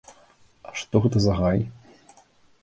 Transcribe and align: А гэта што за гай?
А 0.69 0.73
гэта 0.79 1.01
што 1.11 1.21
за 1.27 1.37
гай? 1.41 1.59